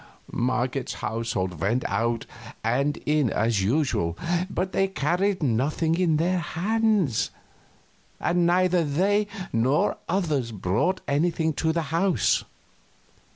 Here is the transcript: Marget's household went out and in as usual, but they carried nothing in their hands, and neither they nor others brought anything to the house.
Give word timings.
Marget's 0.31 0.93
household 0.95 1.59
went 1.61 1.85
out 1.85 2.25
and 2.63 2.97
in 3.05 3.29
as 3.29 3.61
usual, 3.61 4.17
but 4.49 4.71
they 4.71 4.87
carried 4.87 5.43
nothing 5.43 5.93
in 5.95 6.17
their 6.17 6.39
hands, 6.39 7.29
and 8.19 8.43
neither 8.47 8.83
they 8.83 9.27
nor 9.53 9.97
others 10.09 10.51
brought 10.51 11.01
anything 11.07 11.53
to 11.53 11.71
the 11.71 11.83
house. 11.93 12.43